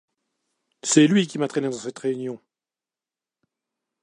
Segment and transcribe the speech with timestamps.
[0.81, 2.41] C'est lui qui m'a traîné dans cette réunion.